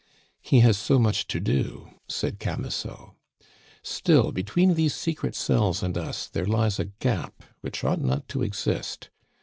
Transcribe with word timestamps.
"He 0.41 0.61
has 0.61 0.79
so 0.79 0.97
much 0.97 1.27
to 1.27 1.39
do," 1.39 1.91
said 2.07 2.39
Camusot. 2.39 3.13
"Still, 3.83 4.31
between 4.31 4.73
these 4.73 4.95
secret 4.95 5.35
cells 5.35 5.83
and 5.83 5.95
us 5.95 6.25
there 6.27 6.47
lies 6.47 6.79
a 6.79 6.85
gap 6.85 7.43
which 7.59 7.83
ought 7.83 8.01
not 8.01 8.27
to 8.29 8.41
exist. 8.41 9.11